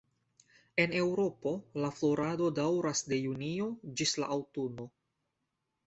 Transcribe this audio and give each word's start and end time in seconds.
En 0.83 0.95
Eŭropo 1.01 1.53
la 1.85 1.93
florado 1.99 2.49
daŭras 2.63 3.07
de 3.13 3.23
junio 3.29 3.71
ĝis 4.01 4.19
la 4.25 4.35
aŭtuno. 4.39 4.93